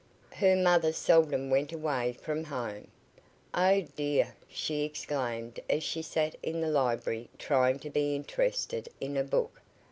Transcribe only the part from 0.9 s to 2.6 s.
seldom went away from